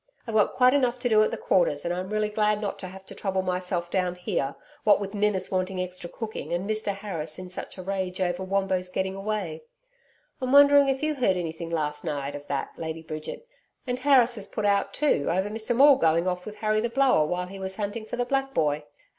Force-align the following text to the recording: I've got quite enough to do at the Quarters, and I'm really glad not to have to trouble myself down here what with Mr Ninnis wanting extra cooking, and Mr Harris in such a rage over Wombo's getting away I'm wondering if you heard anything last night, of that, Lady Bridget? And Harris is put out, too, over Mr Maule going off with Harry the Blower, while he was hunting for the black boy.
I've 0.25 0.33
got 0.33 0.53
quite 0.53 0.73
enough 0.73 0.97
to 0.97 1.09
do 1.09 1.21
at 1.21 1.29
the 1.29 1.37
Quarters, 1.37 1.85
and 1.85 1.93
I'm 1.93 2.09
really 2.09 2.29
glad 2.29 2.59
not 2.59 2.79
to 2.79 2.87
have 2.87 3.05
to 3.05 3.13
trouble 3.13 3.43
myself 3.43 3.91
down 3.91 4.15
here 4.15 4.55
what 4.83 4.99
with 4.99 5.11
Mr 5.11 5.19
Ninnis 5.19 5.51
wanting 5.51 5.79
extra 5.79 6.09
cooking, 6.09 6.51
and 6.51 6.67
Mr 6.67 6.91
Harris 6.91 7.37
in 7.37 7.51
such 7.51 7.77
a 7.77 7.83
rage 7.83 8.19
over 8.19 8.41
Wombo's 8.43 8.89
getting 8.89 9.13
away 9.13 9.61
I'm 10.41 10.51
wondering 10.53 10.89
if 10.89 11.03
you 11.03 11.13
heard 11.13 11.37
anything 11.37 11.69
last 11.69 12.03
night, 12.03 12.33
of 12.33 12.47
that, 12.47 12.69
Lady 12.77 13.03
Bridget? 13.03 13.47
And 13.85 13.99
Harris 13.99 14.39
is 14.39 14.47
put 14.47 14.65
out, 14.65 14.91
too, 14.91 15.27
over 15.29 15.51
Mr 15.51 15.75
Maule 15.75 15.97
going 15.97 16.27
off 16.27 16.47
with 16.47 16.61
Harry 16.61 16.81
the 16.81 16.89
Blower, 16.89 17.27
while 17.27 17.45
he 17.45 17.59
was 17.59 17.75
hunting 17.75 18.05
for 18.05 18.15
the 18.15 18.25
black 18.25 18.55
boy. 18.55 18.83